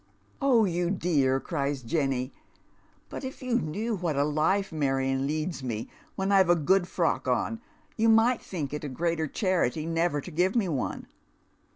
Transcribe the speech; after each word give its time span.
"Oh, 0.41 0.65
you 0.65 0.89
dear!" 0.89 1.39
cries 1.39 1.83
Jenny; 1.83 2.33
"but 3.07 3.23
if 3.23 3.43
you 3.43 3.59
knew 3.59 3.93
what 3.93 4.15
a 4.15 4.23
life 4.23 4.71
Marion 4.71 5.27
leads 5.27 5.61
me 5.63 5.89
when 6.15 6.31
I've 6.31 6.49
a 6.49 6.55
good 6.55 6.87
frock 6.87 7.27
on 7.27 7.61
you 7.97 8.09
might 8.09 8.41
think 8.41 8.73
it 8.73 8.83
a 8.83 8.89
greater 8.89 9.27
charity 9.27 9.85
never 9.85 10.19
to 10.19 10.31
give 10.31 10.55
me 10.55 10.67
one." 10.67 11.05